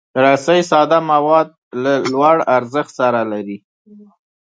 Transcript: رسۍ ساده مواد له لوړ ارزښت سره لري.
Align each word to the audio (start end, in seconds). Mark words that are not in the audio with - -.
رسۍ 0.23 0.61
ساده 0.71 0.97
مواد 1.11 1.47
له 1.83 1.93
لوړ 2.11 2.37
ارزښت 2.57 2.91
سره 2.99 3.21
لري. 3.31 3.57